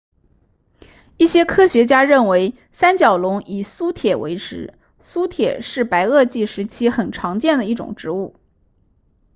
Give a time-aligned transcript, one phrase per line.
[1.17, 8.35] 一些科学家认为三角龙以苏铁为食苏铁是白垩纪时期很常见的一种植物